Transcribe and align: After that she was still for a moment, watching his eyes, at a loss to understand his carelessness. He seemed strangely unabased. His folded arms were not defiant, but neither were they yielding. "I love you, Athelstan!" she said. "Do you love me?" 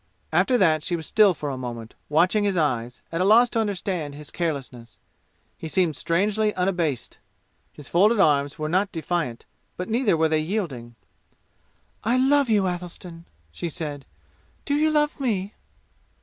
After 0.31 0.57
that 0.57 0.83
she 0.83 0.95
was 0.95 1.05
still 1.05 1.35
for 1.35 1.51
a 1.51 1.59
moment, 1.59 1.93
watching 2.09 2.43
his 2.43 2.57
eyes, 2.57 3.03
at 3.11 3.21
a 3.21 3.23
loss 3.23 3.51
to 3.51 3.59
understand 3.59 4.15
his 4.15 4.31
carelessness. 4.31 4.97
He 5.59 5.67
seemed 5.67 5.95
strangely 5.95 6.53
unabased. 6.55 7.19
His 7.71 7.87
folded 7.87 8.19
arms 8.19 8.57
were 8.57 8.67
not 8.67 8.91
defiant, 8.91 9.45
but 9.77 9.89
neither 9.89 10.17
were 10.17 10.27
they 10.29 10.39
yielding. 10.39 10.95
"I 12.03 12.17
love 12.17 12.49
you, 12.49 12.65
Athelstan!" 12.67 13.25
she 13.51 13.69
said. 13.69 14.07
"Do 14.65 14.73
you 14.73 14.89
love 14.89 15.19
me?" 15.19 15.53